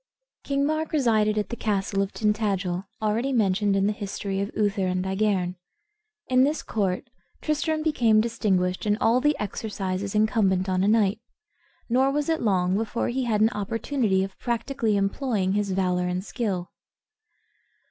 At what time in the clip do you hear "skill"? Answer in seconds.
16.25-16.71